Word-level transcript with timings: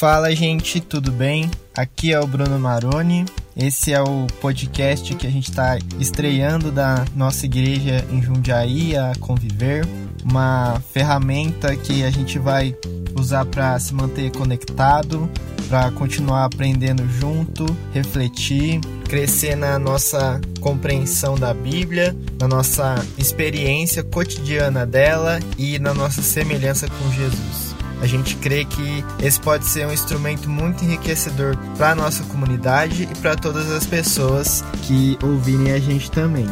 Fala, 0.00 0.34
gente, 0.34 0.80
tudo 0.80 1.12
bem? 1.12 1.50
Aqui 1.76 2.10
é 2.10 2.18
o 2.18 2.26
Bruno 2.26 2.58
Maroni. 2.58 3.26
Esse 3.54 3.92
é 3.92 4.00
o 4.00 4.26
podcast 4.40 5.14
que 5.14 5.26
a 5.26 5.30
gente 5.30 5.50
está 5.50 5.76
estreando 5.98 6.72
da 6.72 7.04
nossa 7.14 7.44
igreja 7.44 8.02
em 8.10 8.22
Jundiaí, 8.22 8.96
a 8.96 9.12
Conviver, 9.20 9.86
uma 10.24 10.82
ferramenta 10.94 11.76
que 11.76 12.02
a 12.02 12.10
gente 12.10 12.38
vai 12.38 12.74
usar 13.14 13.44
para 13.44 13.78
se 13.78 13.92
manter 13.92 14.32
conectado, 14.32 15.28
para 15.68 15.90
continuar 15.90 16.46
aprendendo 16.46 17.06
junto, 17.06 17.66
refletir, 17.92 18.80
crescer 19.06 19.54
na 19.54 19.78
nossa 19.78 20.40
compreensão 20.60 21.34
da 21.34 21.52
Bíblia, 21.52 22.16
na 22.40 22.48
nossa 22.48 23.04
experiência 23.18 24.02
cotidiana 24.02 24.86
dela 24.86 25.38
e 25.58 25.78
na 25.78 25.92
nossa 25.92 26.22
semelhança 26.22 26.88
com 26.88 27.12
Jesus. 27.12 27.69
A 28.00 28.06
gente 28.06 28.36
crê 28.36 28.64
que 28.64 29.04
esse 29.22 29.38
pode 29.38 29.66
ser 29.66 29.86
um 29.86 29.92
instrumento 29.92 30.48
muito 30.48 30.82
enriquecedor 30.84 31.54
para 31.76 31.90
a 31.90 31.94
nossa 31.94 32.24
comunidade 32.24 33.02
e 33.02 33.18
para 33.18 33.36
todas 33.36 33.70
as 33.70 33.86
pessoas 33.86 34.64
que 34.86 35.18
ouvirem 35.22 35.72
a 35.72 35.78
gente 35.78 36.10
também. 36.10 36.46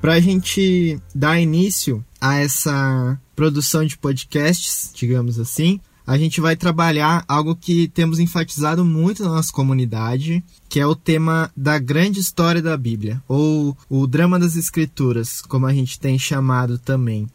Para 0.00 0.14
a 0.14 0.20
gente 0.20 0.98
dar 1.14 1.38
início 1.38 2.02
a 2.18 2.36
essa 2.36 3.20
produção 3.36 3.84
de 3.84 3.98
podcasts, 3.98 4.90
digamos 4.94 5.38
assim, 5.38 5.78
a 6.06 6.16
gente 6.16 6.40
vai 6.40 6.56
trabalhar 6.56 7.22
algo 7.28 7.54
que 7.54 7.88
temos 7.88 8.18
enfatizado 8.18 8.84
muito 8.84 9.22
na 9.22 9.28
nossa 9.28 9.52
comunidade, 9.52 10.42
que 10.68 10.80
é 10.80 10.86
o 10.86 10.96
tema 10.96 11.52
da 11.54 11.78
grande 11.78 12.18
história 12.18 12.62
da 12.62 12.76
Bíblia, 12.76 13.22
ou 13.28 13.76
o 13.88 14.06
drama 14.06 14.38
das 14.38 14.56
Escrituras, 14.56 15.42
como 15.42 15.66
a 15.66 15.74
gente 15.74 16.00
tem 16.00 16.18
chamado 16.18 16.78
também. 16.78 17.28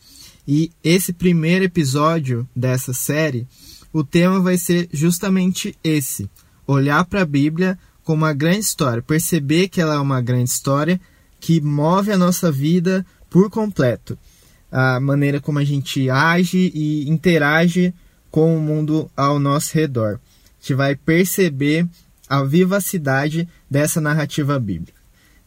E 0.47 0.71
esse 0.83 1.11
primeiro 1.11 1.65
episódio 1.65 2.47
dessa 2.55 2.93
série, 2.93 3.47
o 3.91 4.03
tema 4.03 4.39
vai 4.39 4.57
ser 4.57 4.87
justamente 4.93 5.75
esse: 5.83 6.29
olhar 6.67 7.03
para 7.05 7.21
a 7.21 7.25
Bíblia 7.25 7.77
como 8.03 8.23
uma 8.23 8.33
grande 8.33 8.59
história, 8.59 9.01
perceber 9.01 9.67
que 9.67 9.81
ela 9.81 9.95
é 9.95 9.99
uma 9.99 10.21
grande 10.21 10.49
história 10.49 11.01
que 11.39 11.59
move 11.59 12.11
a 12.11 12.17
nossa 12.17 12.51
vida 12.51 13.05
por 13.29 13.49
completo. 13.49 14.17
A 14.71 14.99
maneira 14.99 15.39
como 15.39 15.59
a 15.59 15.63
gente 15.63 16.09
age 16.09 16.71
e 16.73 17.09
interage 17.09 17.93
com 18.29 18.55
o 18.55 18.61
mundo 18.61 19.09
ao 19.15 19.39
nosso 19.39 19.73
redor. 19.73 20.15
A 20.15 20.19
gente 20.59 20.73
vai 20.73 20.95
perceber 20.95 21.87
a 22.27 22.43
vivacidade 22.43 23.47
dessa 23.69 24.01
narrativa 24.01 24.59
bíblica. 24.59 24.94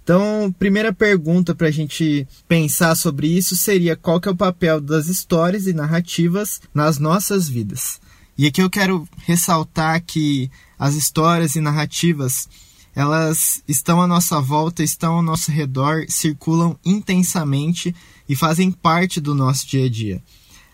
Então, 0.09 0.51
primeira 0.59 0.91
pergunta 0.91 1.55
para 1.55 1.69
a 1.69 1.71
gente 1.71 2.27
pensar 2.49 2.95
sobre 2.95 3.27
isso 3.27 3.55
seria 3.55 3.95
qual 3.95 4.19
que 4.19 4.27
é 4.27 4.33
o 4.33 4.35
papel 4.35 4.81
das 4.81 5.07
histórias 5.07 5.67
e 5.67 5.75
narrativas 5.75 6.63
nas 6.73 6.99
nossas 6.99 7.47
vidas. 7.47 8.01
E 8.39 8.47
aqui 8.47 8.63
eu 8.63 8.71
quero 8.71 9.07
ressaltar 9.27 10.03
que 10.03 10.51
as 10.79 10.95
histórias 10.95 11.57
e 11.57 11.61
narrativas 11.61 12.49
elas 12.97 13.63
estão 13.69 14.01
à 14.01 14.07
nossa 14.07 14.41
volta, 14.41 14.83
estão 14.83 15.17
ao 15.17 15.23
nosso 15.23 15.51
redor, 15.51 16.07
circulam 16.09 16.75
intensamente 16.83 17.95
e 18.27 18.35
fazem 18.35 18.71
parte 18.71 19.21
do 19.21 19.35
nosso 19.35 19.67
dia 19.67 19.85
a 19.85 19.91
dia. 19.91 20.23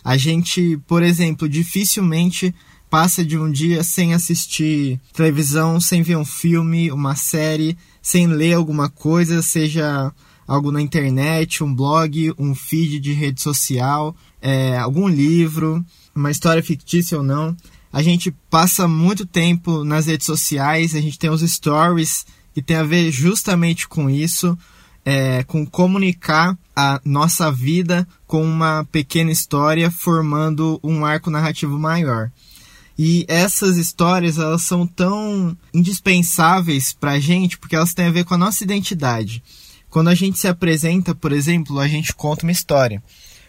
A 0.04 0.16
gente, 0.16 0.76
por 0.86 1.02
exemplo, 1.02 1.48
dificilmente 1.48 2.54
passa 2.94 3.24
de 3.24 3.36
um 3.36 3.50
dia 3.50 3.82
sem 3.82 4.14
assistir 4.14 5.00
televisão, 5.12 5.80
sem 5.80 6.00
ver 6.00 6.16
um 6.16 6.24
filme, 6.24 6.92
uma 6.92 7.16
série, 7.16 7.76
sem 8.00 8.28
ler 8.28 8.52
alguma 8.52 8.88
coisa, 8.88 9.42
seja 9.42 10.12
algo 10.46 10.70
na 10.70 10.80
internet, 10.80 11.64
um 11.64 11.74
blog, 11.74 12.32
um 12.38 12.54
feed 12.54 13.00
de 13.00 13.12
rede 13.12 13.42
social, 13.42 14.14
é, 14.40 14.78
algum 14.78 15.08
livro, 15.08 15.84
uma 16.14 16.30
história 16.30 16.62
fictícia 16.62 17.18
ou 17.18 17.24
não. 17.24 17.56
A 17.92 18.00
gente 18.00 18.30
passa 18.48 18.86
muito 18.86 19.26
tempo 19.26 19.82
nas 19.82 20.06
redes 20.06 20.26
sociais, 20.26 20.94
a 20.94 21.00
gente 21.00 21.18
tem 21.18 21.30
os 21.30 21.42
stories 21.42 22.24
que 22.54 22.62
tem 22.62 22.76
a 22.76 22.84
ver 22.84 23.10
justamente 23.10 23.88
com 23.88 24.08
isso, 24.08 24.56
é, 25.04 25.42
com 25.42 25.66
comunicar 25.66 26.56
a 26.76 27.00
nossa 27.04 27.50
vida 27.50 28.06
com 28.24 28.44
uma 28.44 28.86
pequena 28.92 29.32
história 29.32 29.90
formando 29.90 30.78
um 30.80 31.04
arco 31.04 31.28
narrativo 31.28 31.76
maior. 31.76 32.30
E 32.96 33.24
essas 33.28 33.76
histórias, 33.76 34.38
elas 34.38 34.62
são 34.62 34.86
tão 34.86 35.56
indispensáveis 35.72 36.92
para 36.92 37.12
a 37.12 37.20
gente 37.20 37.58
porque 37.58 37.74
elas 37.74 37.92
têm 37.92 38.06
a 38.06 38.10
ver 38.10 38.24
com 38.24 38.34
a 38.34 38.38
nossa 38.38 38.62
identidade. 38.62 39.42
Quando 39.90 40.08
a 40.08 40.14
gente 40.14 40.38
se 40.38 40.48
apresenta, 40.48 41.14
por 41.14 41.32
exemplo, 41.32 41.78
a 41.80 41.88
gente 41.88 42.14
conta 42.14 42.44
uma 42.44 42.52
história. 42.52 43.02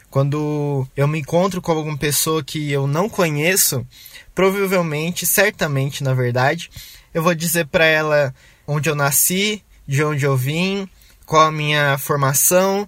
Quando 0.10 0.88
eu 0.96 1.08
me 1.08 1.20
encontro 1.20 1.62
com 1.62 1.72
alguma 1.72 1.98
pessoa 1.98 2.44
que 2.44 2.72
eu 2.72 2.88
não 2.88 3.10
conheço, 3.10 3.86
provavelmente, 4.34 5.26
certamente, 5.26 6.04
na 6.04 6.14
verdade, 6.14 6.70
eu 7.14 7.22
vou 7.22 7.36
dizer 7.36 7.68
para 7.68 7.86
ela 7.86 8.34
onde 8.68 8.90
eu 8.90 8.96
nasci, 8.96 9.62
de 9.88 10.04
onde 10.04 10.26
eu 10.26 10.36
vim, 10.38 10.88
qual 11.26 11.48
a 11.48 11.52
minha 11.52 11.98
formação, 11.98 12.88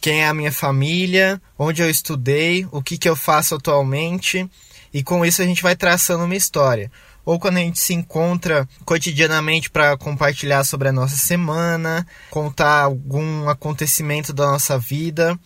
quem 0.00 0.22
é 0.22 0.28
a 0.28 0.34
minha 0.34 0.52
família, 0.52 1.40
onde 1.58 1.82
eu 1.82 1.90
estudei, 1.90 2.66
o 2.70 2.82
que, 2.82 2.96
que 2.96 3.08
eu 3.08 3.16
faço 3.16 3.54
atualmente 3.54 4.48
e 4.92 5.02
com 5.02 5.24
isso 5.24 5.40
a 5.40 5.44
gente 5.44 5.62
vai 5.62 5.76
traçando 5.76 6.24
uma 6.24 6.36
história. 6.36 6.90
Ou 7.24 7.38
quando 7.38 7.58
a 7.58 7.60
gente 7.60 7.78
se 7.78 7.94
encontra 7.94 8.68
cotidianamente 8.84 9.70
para 9.70 9.96
compartilhar 9.96 10.64
sobre 10.64 10.88
a 10.88 10.92
nossa 10.92 11.16
semana, 11.16 12.06
contar 12.30 12.82
algum 12.82 13.48
acontecimento 13.48 14.32
da 14.32 14.46
nossa 14.50 14.78
vida. 14.78 15.38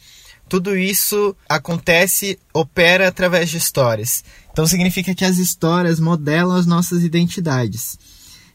Tudo 0.48 0.76
isso 0.76 1.36
acontece, 1.48 2.38
opera 2.52 3.08
através 3.08 3.50
de 3.50 3.58
histórias. 3.58 4.24
Então 4.52 4.66
significa 4.66 5.14
que 5.14 5.24
as 5.24 5.36
histórias 5.36 5.98
modelam 5.98 6.56
as 6.56 6.64
nossas 6.64 7.02
identidades. 7.02 7.98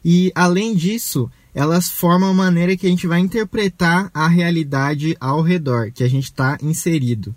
E 0.03 0.31
além 0.33 0.75
disso, 0.75 1.29
elas 1.53 1.89
formam 1.89 2.29
a 2.29 2.33
maneira 2.33 2.77
que 2.77 2.87
a 2.87 2.89
gente 2.89 3.05
vai 3.05 3.19
interpretar 3.19 4.09
a 4.13 4.27
realidade 4.27 5.15
ao 5.19 5.41
redor, 5.41 5.91
que 5.91 6.03
a 6.03 6.09
gente 6.09 6.25
está 6.25 6.57
inserido 6.61 7.35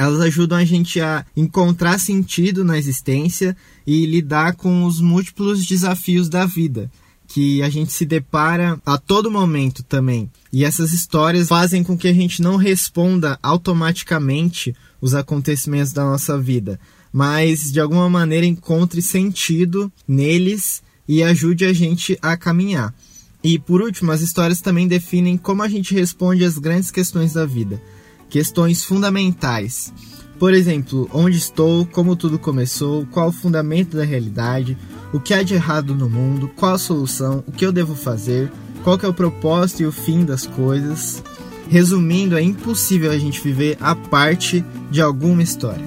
elas 0.00 0.20
ajudam 0.22 0.56
a 0.56 0.64
gente 0.64 0.98
a 0.98 1.26
encontrar 1.36 2.00
sentido 2.00 2.64
na 2.64 2.78
existência 2.78 3.54
e 3.86 4.06
lidar 4.06 4.54
com 4.54 4.84
os 4.84 4.98
múltiplos 4.98 5.66
desafios 5.66 6.26
da 6.26 6.46
vida 6.46 6.90
que 7.28 7.62
a 7.62 7.68
gente 7.68 7.92
se 7.92 8.06
depara 8.06 8.80
a 8.84 8.96
todo 8.96 9.30
momento 9.30 9.82
também. 9.82 10.30
E 10.50 10.64
essas 10.64 10.94
histórias 10.94 11.48
fazem 11.48 11.84
com 11.84 11.98
que 11.98 12.08
a 12.08 12.14
gente 12.14 12.40
não 12.40 12.56
responda 12.56 13.38
automaticamente 13.42 14.74
os 15.02 15.14
acontecimentos 15.14 15.92
da 15.92 16.02
nossa 16.02 16.38
vida, 16.38 16.80
mas 17.12 17.70
de 17.70 17.78
alguma 17.78 18.08
maneira 18.08 18.46
encontre 18.46 19.02
sentido 19.02 19.92
neles 20.08 20.82
e 21.06 21.22
ajude 21.22 21.66
a 21.66 21.74
gente 21.74 22.18
a 22.22 22.38
caminhar. 22.38 22.94
E 23.44 23.58
por 23.58 23.82
último, 23.82 24.12
as 24.12 24.22
histórias 24.22 24.62
também 24.62 24.88
definem 24.88 25.36
como 25.36 25.62
a 25.62 25.68
gente 25.68 25.92
responde 25.94 26.42
às 26.42 26.56
grandes 26.56 26.90
questões 26.90 27.34
da 27.34 27.44
vida 27.44 27.80
questões 28.30 28.84
fundamentais. 28.84 29.92
Por 30.38 30.54
exemplo, 30.54 31.10
onde 31.12 31.36
estou, 31.36 31.84
como 31.84 32.16
tudo 32.16 32.38
começou, 32.38 33.04
qual 33.06 33.28
o 33.28 33.32
fundamento 33.32 33.96
da 33.96 34.04
realidade, 34.04 34.78
o 35.12 35.20
que 35.20 35.34
há 35.34 35.42
de 35.42 35.52
errado 35.52 35.94
no 35.94 36.08
mundo, 36.08 36.48
qual 36.56 36.74
a 36.74 36.78
solução, 36.78 37.44
o 37.46 37.52
que 37.52 37.66
eu 37.66 37.72
devo 37.72 37.94
fazer, 37.94 38.50
qual 38.82 38.98
é 39.02 39.06
o 39.06 39.12
propósito 39.12 39.82
e 39.82 39.86
o 39.86 39.92
fim 39.92 40.24
das 40.24 40.46
coisas. 40.46 41.22
Resumindo, 41.68 42.38
é 42.38 42.42
impossível 42.42 43.10
a 43.10 43.18
gente 43.18 43.40
viver 43.42 43.76
a 43.80 43.94
parte 43.94 44.64
de 44.90 45.02
alguma 45.02 45.42
história. 45.42 45.84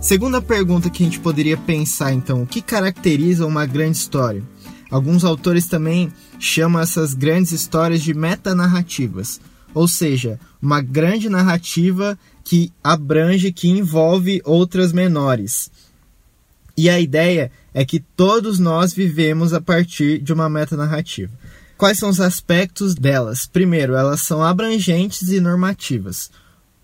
Segunda 0.00 0.40
pergunta 0.40 0.90
que 0.90 1.02
a 1.02 1.06
gente 1.06 1.18
poderia 1.18 1.56
pensar 1.56 2.12
então, 2.12 2.42
o 2.42 2.46
que 2.46 2.60
caracteriza 2.60 3.46
uma 3.46 3.66
grande 3.66 3.96
história? 3.96 4.42
Alguns 4.90 5.24
autores 5.24 5.66
também 5.66 6.12
chamam 6.38 6.80
essas 6.80 7.12
grandes 7.12 7.52
histórias 7.52 8.02
de 8.02 8.14
metanarrativas, 8.14 9.40
ou 9.74 9.88
seja, 9.88 10.38
uma 10.62 10.80
grande 10.80 11.28
narrativa 11.28 12.18
que 12.44 12.72
abrange, 12.82 13.52
que 13.52 13.68
envolve 13.68 14.40
outras 14.44 14.92
menores. 14.92 15.70
E 16.76 16.88
a 16.88 17.00
ideia 17.00 17.50
é 17.74 17.84
que 17.84 18.00
todos 18.00 18.58
nós 18.58 18.92
vivemos 18.92 19.52
a 19.52 19.60
partir 19.60 20.20
de 20.20 20.32
uma 20.32 20.48
metanarrativa. 20.48 21.32
Quais 21.76 21.98
são 21.98 22.08
os 22.08 22.20
aspectos 22.20 22.94
delas? 22.94 23.46
Primeiro, 23.46 23.94
elas 23.94 24.22
são 24.22 24.42
abrangentes 24.42 25.28
e 25.28 25.40
normativas. 25.40 26.30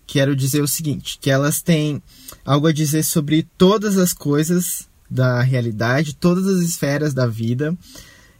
Quero 0.05 0.35
dizer 0.35 0.61
o 0.61 0.67
seguinte, 0.67 1.17
que 1.19 1.31
elas 1.31 1.61
têm 1.61 2.01
algo 2.45 2.67
a 2.67 2.73
dizer 2.73 3.03
sobre 3.03 3.47
todas 3.57 3.97
as 3.97 4.13
coisas 4.13 4.87
da 5.13 5.41
realidade, 5.41 6.15
todas 6.15 6.47
as 6.47 6.61
esferas 6.61 7.13
da 7.13 7.27
vida 7.27 7.77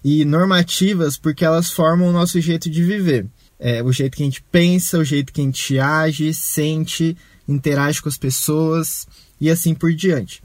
e 0.03 0.25
normativas 0.25 1.17
porque 1.17 1.45
elas 1.45 1.69
formam 1.69 2.09
o 2.09 2.11
nosso 2.11 2.41
jeito 2.41 2.69
de 2.69 2.83
viver. 2.83 3.25
É, 3.59 3.81
o 3.81 3.93
jeito 3.93 4.17
que 4.17 4.23
a 4.23 4.25
gente 4.25 4.43
pensa, 4.51 4.97
o 4.97 5.05
jeito 5.05 5.31
que 5.31 5.39
a 5.39 5.43
gente 5.43 5.79
age, 5.79 6.33
sente, 6.33 7.15
interage 7.47 8.01
com 8.01 8.09
as 8.09 8.17
pessoas 8.17 9.07
e 9.39 9.49
assim 9.49 9.73
por 9.73 9.93
diante. 9.93 10.41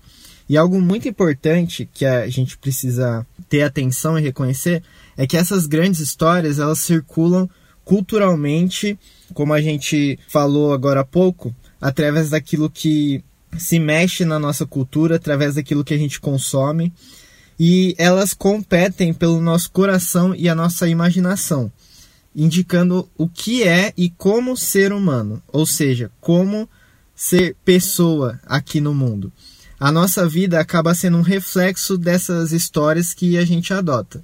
E 0.48 0.56
algo 0.56 0.80
muito 0.80 1.08
importante 1.08 1.88
que 1.92 2.04
a 2.04 2.28
gente 2.28 2.56
precisa 2.56 3.26
ter 3.48 3.62
atenção 3.62 4.18
e 4.18 4.22
reconhecer 4.22 4.82
é 5.16 5.26
que 5.26 5.36
essas 5.36 5.66
grandes 5.66 6.00
histórias 6.00 6.58
elas 6.58 6.78
circulam 6.78 7.50
culturalmente, 7.84 8.98
como 9.34 9.52
a 9.52 9.60
gente 9.60 10.18
falou 10.28 10.72
agora 10.72 11.00
há 11.00 11.04
pouco, 11.04 11.54
através 11.80 12.30
daquilo 12.30 12.70
que 12.70 13.24
se 13.56 13.78
mexe 13.78 14.24
na 14.24 14.38
nossa 14.38 14.66
cultura, 14.66 15.16
através 15.16 15.54
daquilo 15.54 15.84
que 15.84 15.94
a 15.94 15.98
gente 15.98 16.20
consome, 16.20 16.92
e 17.58 17.94
elas 17.98 18.34
competem 18.34 19.12
pelo 19.12 19.40
nosso 19.40 19.70
coração 19.70 20.34
e 20.34 20.48
a 20.48 20.54
nossa 20.54 20.88
imaginação, 20.88 21.72
indicando 22.34 23.08
o 23.16 23.28
que 23.28 23.64
é 23.64 23.92
e 23.96 24.10
como 24.10 24.56
ser 24.56 24.92
humano, 24.92 25.42
ou 25.48 25.66
seja, 25.66 26.10
como 26.20 26.68
ser 27.14 27.56
pessoa 27.64 28.38
aqui 28.46 28.80
no 28.80 28.94
mundo. 28.94 29.32
A 29.80 29.90
nossa 29.90 30.28
vida 30.28 30.60
acaba 30.60 30.94
sendo 30.94 31.18
um 31.18 31.22
reflexo 31.22 31.98
dessas 31.98 32.52
histórias 32.52 33.12
que 33.12 33.36
a 33.36 33.44
gente 33.44 33.72
adota. 33.72 34.22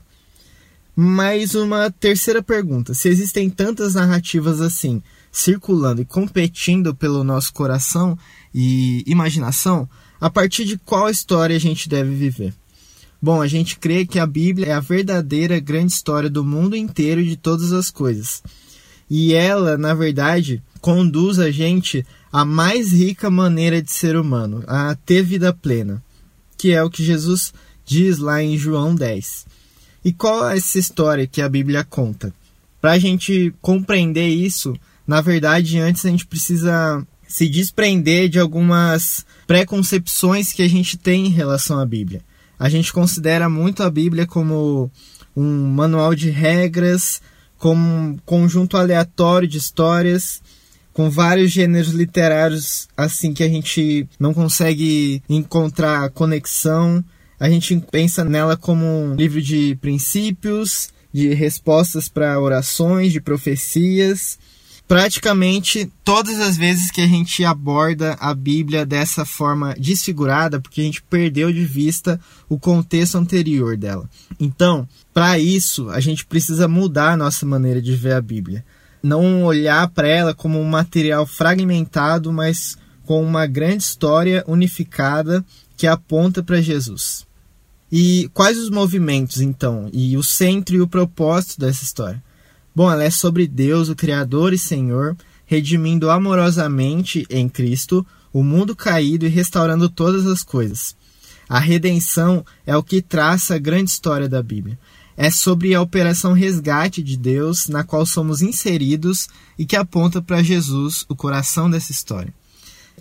Mais 0.97 1.57
uma 1.57 1.91
terceira 1.91 2.41
pergunta: 2.41 2.95
se 2.95 3.09
existem 3.09 3.51
tantas 3.51 3.95
narrativas 3.95 4.61
assim, 4.61 5.03
circulando 5.35 6.01
e 6.01 6.05
competindo 6.05 6.95
pelo 6.95 7.25
nosso 7.25 7.53
coração 7.53 8.17
e 8.55 9.03
imaginação, 9.05 9.89
a 10.21 10.31
partir 10.31 10.65
de 10.65 10.79
qual 10.79 11.11
história 11.11 11.57
a 11.57 11.59
gente 11.59 11.89
deve 11.89 12.15
viver? 12.15 12.55
Bom, 13.21 13.43
a 13.43 13.49
gente 13.49 13.77
crê 13.77 14.07
que 14.07 14.21
a 14.21 14.27
Bíblia 14.27 14.69
é 14.69 14.73
a 14.73 14.79
verdadeira 14.79 15.59
grande 15.59 15.93
história 15.93 16.31
do 16.31 16.45
mundo 16.45 16.77
inteiro 16.77 17.21
e 17.21 17.29
de 17.29 17.37
todas 17.37 17.73
as 17.73 17.91
coisas. 17.91 18.45
E 19.11 19.35
ela, 19.35 19.77
na 19.77 19.93
verdade, 19.93 20.63
conduz 20.81 21.41
a 21.41 21.51
gente 21.51 22.07
à 22.33 22.45
mais 22.45 22.93
rica 22.93 23.29
maneira 23.29 23.83
de 23.83 23.91
ser 23.91 24.17
humano, 24.17 24.63
a 24.69 24.95
ter 24.95 25.25
vida 25.25 25.53
plena, 25.53 26.01
que 26.57 26.71
é 26.71 26.81
o 26.81 26.91
que 26.91 27.05
Jesus 27.05 27.53
diz 27.85 28.19
lá 28.19 28.41
em 28.41 28.57
João 28.57 28.95
10. 28.95 29.47
E 30.05 30.13
qual 30.13 30.49
é 30.49 30.57
essa 30.57 30.79
história 30.79 31.27
que 31.27 31.43
a 31.43 31.49
Bíblia 31.49 31.83
conta? 31.83 32.33
Para 32.81 32.93
a 32.93 32.99
gente 33.01 33.53
compreender 33.61 34.29
isso, 34.29 34.79
na 35.07 35.21
verdade, 35.21 35.79
antes 35.79 36.05
a 36.05 36.11
gente 36.11 36.27
precisa 36.27 37.07
se 37.27 37.49
desprender 37.49 38.29
de 38.29 38.39
algumas 38.39 39.25
preconcepções 39.47 40.53
que 40.53 40.63
a 40.63 40.69
gente 40.69 40.97
tem 40.97 41.27
em 41.27 41.31
relação 41.31 41.79
à 41.79 41.87
Bíblia. 41.87 42.23
A 42.59 42.69
gente 42.69 42.93
considera 42.93 43.49
muito 43.49 43.83
a 43.83 43.91
Bíblia 43.91 44.27
como 44.27 44.91
um 45.37 45.67
manual 45.67 46.15
de 46.15 46.31
regras, 46.31 47.21
como 47.59 47.81
um 47.83 48.17
conjunto 48.25 48.77
aleatório 48.77 49.49
de 49.49 49.59
histórias, 49.59 50.41
com 50.93 51.11
vários 51.11 51.51
gêneros 51.51 51.93
literários 51.93 52.89
assim 52.97 53.35
que 53.35 53.43
a 53.43 53.49
gente 53.49 54.09
não 54.19 54.33
consegue 54.33 55.23
encontrar 55.29 56.09
conexão 56.11 57.05
a 57.39 57.51
gente 57.51 57.79
pensa 57.91 58.25
nela 58.25 58.57
como 58.57 58.87
um 58.87 59.15
livro 59.15 59.43
de 59.43 59.77
princípios, 59.81 60.89
de 61.13 61.35
respostas 61.35 62.09
para 62.09 62.41
orações, 62.41 63.13
de 63.13 63.21
profecias. 63.21 64.39
Praticamente 64.87 65.91
todas 66.05 66.39
as 66.41 66.59
vezes 66.59 66.91
que 66.91 67.01
a 67.01 67.07
gente 67.07 67.43
aborda 67.43 68.17
a 68.21 68.35
Bíblia 68.35 68.85
dessa 68.85 69.25
forma 69.25 69.75
desfigurada, 69.79 70.61
porque 70.61 70.83
a 70.83 70.85
gente 70.85 71.03
perdeu 71.03 71.51
de 71.51 71.65
vista 71.65 72.21
o 72.49 72.59
contexto 72.59 73.17
anterior 73.17 73.79
dela. 73.79 74.09
Então, 74.39 74.87
para 75.13 75.39
isso, 75.39 75.89
a 75.89 76.01
gente 76.01 76.27
precisa 76.27 76.69
mudar 76.69 77.13
a 77.13 77.17
nossa 77.17 77.47
maneira 77.47 77.81
de 77.81 77.97
ver 77.97 78.13
a 78.13 78.21
Bíblia. 78.21 78.65
Não 79.03 79.45
olhar 79.45 79.89
para 79.89 80.09
ela 80.09 80.35
como 80.35 80.61
um 80.61 80.69
material 80.69 81.27
fragmentado, 81.27 82.31
mas 82.33 82.77
com 83.05 83.23
uma 83.23 83.47
grande 83.47 83.85
história 83.85 84.45
unificada 84.47 85.45
que 85.77 85.87
aponta 85.87 86.43
para 86.43 86.61
Jesus. 86.61 87.27
E 87.93 88.29
quais 88.35 88.59
os 88.59 88.71
movimentos, 88.71 89.41
então, 89.41 89.89
e 89.93 90.17
o 90.17 90.23
centro 90.23 90.75
e 90.75 90.81
o 90.81 90.89
propósito 90.89 91.61
dessa 91.61 91.85
história? 91.85 92.23
Bom, 92.75 92.91
ela 92.91 93.05
é 93.05 93.11
sobre 93.11 93.47
Deus, 93.47 93.89
o 93.89 93.95
Criador 93.95 94.53
e 94.53 94.59
Senhor, 94.59 95.17
redimindo 95.47 96.11
amorosamente 96.11 97.25
em 97.31 97.49
Cristo 97.49 98.05
o 98.33 98.43
mundo 98.43 98.75
caído 98.75 99.25
e 99.25 99.29
restaurando 99.29 99.89
todas 99.89 100.27
as 100.27 100.43
coisas. 100.43 100.97
A 101.49 101.61
redenção 101.61 102.45
é 102.67 102.77
o 102.77 102.83
que 102.83 103.01
traça 103.01 103.55
a 103.55 103.59
grande 103.59 103.91
história 103.91 104.29
da 104.29 104.43
Bíblia. 104.43 104.77
É 105.17 105.31
sobre 105.31 105.73
a 105.73 105.81
operação 105.81 106.33
resgate 106.33 107.01
de 107.01 107.17
Deus, 107.17 107.69
na 107.69 107.85
qual 107.85 108.05
somos 108.05 108.43
inseridos 108.43 109.29
e 109.57 109.65
que 109.65 109.77
aponta 109.77 110.21
para 110.21 110.43
Jesus, 110.43 111.05
o 111.09 111.15
coração 111.15 111.71
dessa 111.71 111.93
história. 111.93 112.35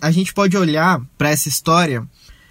A 0.00 0.12
gente 0.12 0.32
pode 0.32 0.56
olhar 0.56 1.02
para 1.18 1.30
essa 1.30 1.48
história 1.48 2.06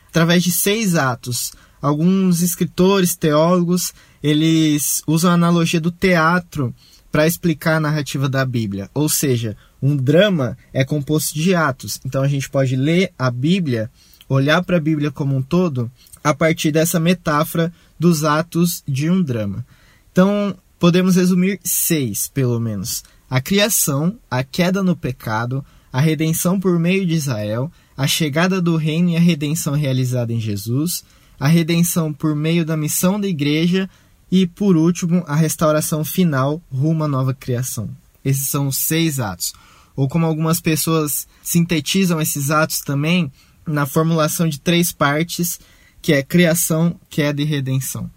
através 0.10 0.44
de 0.44 0.52
seis 0.52 0.96
atos, 0.96 1.54
alguns 1.82 2.42
escritores, 2.42 3.16
teólogos, 3.16 3.94
eles 4.22 5.02
usam 5.08 5.32
a 5.32 5.36
analogia 5.36 5.80
do 5.80 5.92
teatro 5.92 6.74
para 7.14 7.28
explicar 7.28 7.76
a 7.76 7.80
narrativa 7.80 8.28
da 8.28 8.44
Bíblia. 8.44 8.90
Ou 8.92 9.08
seja, 9.08 9.56
um 9.80 9.96
drama 9.96 10.58
é 10.74 10.84
composto 10.84 11.36
de 11.36 11.54
atos. 11.54 12.02
Então 12.04 12.24
a 12.24 12.28
gente 12.28 12.50
pode 12.50 12.76
ler 12.76 13.14
a 13.20 13.30
Bíblia, 13.30 13.92
olhar 14.28 14.64
para 14.64 14.78
a 14.78 14.80
Bíblia 14.80 15.12
como 15.12 15.36
um 15.36 15.42
todo, 15.44 15.92
a 16.24 16.34
partir 16.34 16.72
dessa 16.72 17.00
metáfora 17.00 17.72
dos 18.00 18.24
atos 18.24 18.84
de 18.88 19.12
um 19.12 19.22
drama. 19.22 19.64
Então 20.12 20.58
podemos 20.80 21.16
resumir 21.16 21.60
seis, 21.64 22.32
pelo 22.34 22.60
menos: 22.60 23.04
a 23.30 23.40
criação, 23.40 24.18
a 24.30 24.44
queda 24.44 24.82
no 24.82 24.96
pecado, 24.96 25.64
a 25.92 26.02
redenção 26.02 26.60
por 26.60 26.80
meio 26.80 27.06
de 27.06 27.14
Israel, 27.14 27.72
a 27.96 28.08
chegada 28.08 28.60
do 28.60 28.76
reino 28.76 29.12
e 29.12 29.18
a 29.18 29.20
redenção 29.20 29.76
realizada 29.76 30.34
em 30.34 30.40
Jesus, 30.40 31.04
a 31.40 31.48
redenção 31.48 32.12
por 32.12 32.36
meio 32.36 32.66
da 32.66 32.76
missão 32.76 33.22
da 33.22 33.28
igreja 33.28 33.88
e, 34.34 34.48
por 34.48 34.76
último, 34.76 35.24
a 35.28 35.36
restauração 35.36 36.04
final 36.04 36.60
rumo 36.72 37.04
à 37.04 37.08
nova 37.08 37.36
criação. 37.36 37.88
Esses 38.26 38.48
são 38.48 38.66
os 38.66 38.78
seis 38.78 39.20
atos. 39.20 39.54
Ou 39.96 40.10
como 40.10 40.26
algumas 40.26 40.60
pessoas 40.60 41.28
sintetizam 41.44 42.20
esses 42.20 42.50
atos 42.50 42.80
também 42.80 43.32
na 43.64 43.86
formulação 43.86 44.50
de 44.50 44.60
três 44.60 44.92
partes, 44.92 45.60
que 46.02 46.14
é 46.14 46.24
criação, 46.24 47.00
queda 47.12 47.44
e 47.44 47.46
redenção. 47.46 48.10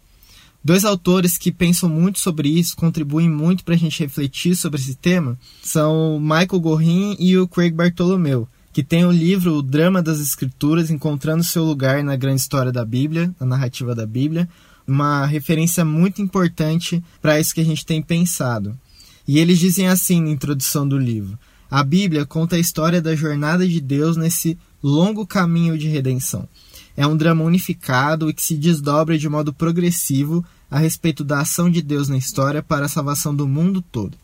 Dois 0.64 0.86
autores 0.86 1.36
que 1.36 1.52
pensam 1.52 1.86
muito 1.86 2.18
sobre 2.18 2.48
isso, 2.48 2.74
contribuem 2.74 3.28
muito 3.28 3.62
para 3.62 3.74
a 3.74 3.78
gente 3.78 4.02
refletir 4.02 4.56
sobre 4.56 4.80
esse 4.80 4.94
tema, 4.94 5.38
são 5.62 6.18
Michael 6.18 6.60
Gorin 6.60 7.16
e 7.20 7.36
o 7.36 7.46
Craig 7.46 7.74
Bartolomeu, 7.74 8.48
que 8.72 8.82
tem 8.82 9.04
o 9.04 9.12
livro 9.12 9.56
O 9.56 9.62
Drama 9.62 10.02
das 10.02 10.18
Escrituras, 10.18 10.90
encontrando 10.90 11.44
seu 11.44 11.62
lugar 11.62 12.02
na 12.02 12.16
grande 12.16 12.40
história 12.40 12.72
da 12.72 12.86
Bíblia, 12.86 13.34
na 13.38 13.44
narrativa 13.44 13.94
da 13.94 14.06
Bíblia, 14.06 14.48
uma 14.86 15.26
referência 15.26 15.84
muito 15.84 16.22
importante 16.22 17.02
para 17.20 17.40
isso 17.40 17.54
que 17.54 17.60
a 17.60 17.64
gente 17.64 17.84
tem 17.84 18.00
pensado. 18.00 18.78
E 19.26 19.38
eles 19.38 19.58
dizem 19.58 19.88
assim 19.88 20.20
na 20.20 20.30
introdução 20.30 20.86
do 20.86 20.96
livro: 20.98 21.38
A 21.70 21.82
Bíblia 21.82 22.24
conta 22.24 22.56
a 22.56 22.60
história 22.60 23.02
da 23.02 23.16
jornada 23.16 23.66
de 23.66 23.80
Deus 23.80 24.16
nesse 24.16 24.56
longo 24.82 25.26
caminho 25.26 25.76
de 25.76 25.88
redenção. 25.88 26.48
É 26.96 27.06
um 27.06 27.16
drama 27.16 27.44
unificado 27.44 28.30
e 28.30 28.32
que 28.32 28.42
se 28.42 28.56
desdobra 28.56 29.18
de 29.18 29.28
modo 29.28 29.52
progressivo 29.52 30.44
a 30.70 30.78
respeito 30.78 31.22
da 31.22 31.40
ação 31.40 31.70
de 31.70 31.82
Deus 31.82 32.08
na 32.08 32.16
história 32.16 32.62
para 32.62 32.86
a 32.86 32.88
salvação 32.88 33.34
do 33.34 33.46
mundo 33.46 33.82
todo. 33.82 34.16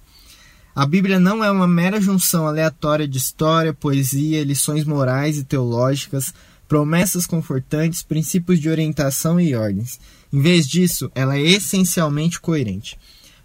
A 0.74 0.86
Bíblia 0.86 1.20
não 1.20 1.44
é 1.44 1.50
uma 1.50 1.68
mera 1.68 2.00
junção 2.00 2.46
aleatória 2.46 3.06
de 3.06 3.18
história, 3.18 3.74
poesia, 3.74 4.42
lições 4.42 4.86
morais 4.86 5.36
e 5.36 5.44
teológicas, 5.44 6.32
promessas 6.72 7.26
confortantes, 7.26 8.02
princípios 8.02 8.58
de 8.58 8.70
orientação 8.70 9.38
e 9.38 9.54
ordens. 9.54 10.00
Em 10.32 10.40
vez 10.40 10.66
disso, 10.66 11.12
ela 11.14 11.36
é 11.36 11.42
essencialmente 11.42 12.40
coerente. 12.40 12.98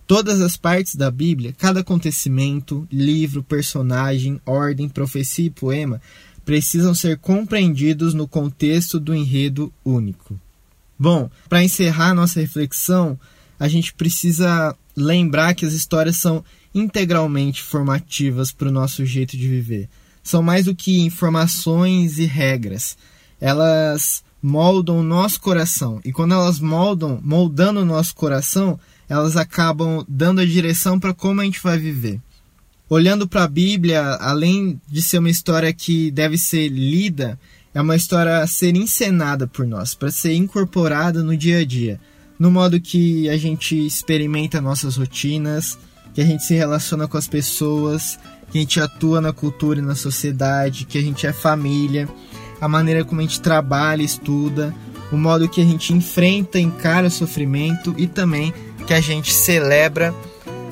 Todas 0.07 0.39
as 0.39 0.55
partes 0.55 0.95
da 0.95 1.11
Bíblia, 1.11 1.53
cada 1.57 1.81
acontecimento, 1.81 2.87
livro, 2.89 3.43
personagem, 3.43 4.39
ordem, 4.45 4.87
profecia 4.87 5.47
e 5.47 5.49
poema, 5.49 6.01
precisam 6.45 6.95
ser 6.95 7.17
compreendidos 7.17 8.13
no 8.13 8.29
contexto 8.29 8.97
do 8.97 9.13
enredo 9.13 9.73
único. 9.83 10.39
Bom, 10.97 11.29
para 11.49 11.61
encerrar 11.61 12.13
nossa 12.13 12.39
reflexão, 12.39 13.19
a 13.59 13.67
gente 13.67 13.93
precisa 13.93 14.73
lembrar 14.95 15.53
que 15.53 15.65
as 15.65 15.73
histórias 15.73 16.15
são 16.15 16.45
integralmente 16.73 17.61
formativas 17.61 18.53
para 18.53 18.69
o 18.69 18.71
nosso 18.71 19.05
jeito 19.05 19.35
de 19.35 19.49
viver. 19.49 19.89
São 20.23 20.41
mais 20.41 20.63
do 20.63 20.73
que 20.73 21.01
informações 21.01 22.19
e 22.19 22.23
regras. 22.23 22.95
Elas 23.39 24.23
moldam 24.41 24.99
o 24.99 25.03
nosso 25.03 25.41
coração. 25.41 25.99
E 26.05 26.11
quando 26.11 26.33
elas 26.33 26.59
moldam, 26.59 27.19
moldando 27.23 27.81
o 27.81 27.85
nosso 27.85 28.15
coração, 28.15 28.79
elas 29.09 29.37
acabam 29.37 30.05
dando 30.07 30.41
a 30.41 30.45
direção 30.45 30.99
para 30.99 31.13
como 31.13 31.41
a 31.41 31.43
gente 31.43 31.61
vai 31.61 31.77
viver. 31.77 32.19
Olhando 32.89 33.27
para 33.27 33.43
a 33.43 33.47
Bíblia, 33.47 34.01
além 34.15 34.79
de 34.87 35.01
ser 35.01 35.19
uma 35.19 35.29
história 35.29 35.73
que 35.73 36.09
deve 36.11 36.37
ser 36.37 36.69
lida, 36.69 37.37
é 37.73 37.81
uma 37.81 37.95
história 37.95 38.39
a 38.39 38.47
ser 38.47 38.75
encenada 38.75 39.45
por 39.45 39.67
nós, 39.67 39.93
para 39.93 40.09
ser 40.09 40.33
incorporada 40.33 41.21
no 41.21 41.35
dia 41.35 41.59
a 41.59 41.65
dia, 41.65 41.99
no 42.39 42.49
modo 42.49 42.79
que 42.79 43.29
a 43.29 43.37
gente 43.37 43.75
experimenta 43.85 44.61
nossas 44.61 44.95
rotinas, 44.95 45.77
que 46.13 46.21
a 46.21 46.25
gente 46.25 46.43
se 46.43 46.55
relaciona 46.55 47.07
com 47.07 47.17
as 47.17 47.27
pessoas, 47.27 48.17
que 48.49 48.57
a 48.57 48.61
gente 48.61 48.79
atua 48.79 49.19
na 49.19 49.33
cultura 49.33 49.79
e 49.79 49.83
na 49.83 49.95
sociedade, 49.95 50.85
que 50.85 50.97
a 50.97 51.01
gente 51.01 51.27
é 51.27 51.33
família, 51.33 52.07
a 52.59 52.67
maneira 52.67 53.03
como 53.03 53.21
a 53.21 53.23
gente 53.23 53.41
trabalha, 53.41 54.03
estuda, 54.03 54.73
o 55.11 55.17
modo 55.17 55.49
que 55.49 55.61
a 55.61 55.65
gente 55.65 55.93
enfrenta, 55.93 56.59
encara 56.59 57.07
o 57.07 57.11
sofrimento 57.11 57.93
e 57.97 58.07
também 58.07 58.53
que 58.85 58.93
a 58.93 59.01
gente 59.01 59.33
celebra 59.33 60.13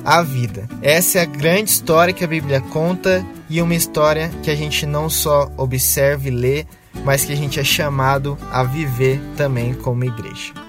a 0.04 0.22
vida. 0.22 0.68
Essa 0.82 1.18
é 1.18 1.22
a 1.22 1.26
grande 1.26 1.70
história 1.70 2.14
que 2.14 2.24
a 2.24 2.28
Bíblia 2.28 2.60
conta 2.60 3.26
e 3.50 3.60
uma 3.60 3.74
história 3.74 4.30
que 4.42 4.50
a 4.50 4.54
gente 4.54 4.86
não 4.86 5.10
só 5.10 5.50
observa 5.56 6.28
e 6.28 6.30
lê, 6.30 6.66
mas 7.04 7.24
que 7.24 7.32
a 7.32 7.36
gente 7.36 7.58
é 7.58 7.64
chamado 7.64 8.38
a 8.50 8.62
viver 8.62 9.20
também 9.36 9.74
como 9.74 10.04
igreja. 10.04 10.65